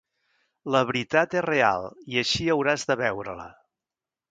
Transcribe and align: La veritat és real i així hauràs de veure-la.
La 0.75 0.79
veritat 0.91 1.35
és 1.41 1.45
real 1.47 1.85
i 2.15 2.19
així 2.23 2.49
hauràs 2.55 2.89
de 2.93 2.99
veure-la. 3.05 3.49